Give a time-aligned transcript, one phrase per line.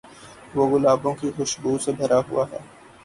[0.55, 2.59] وہ گلابوں کی خوشبو سے بھرا ہوا ہے۔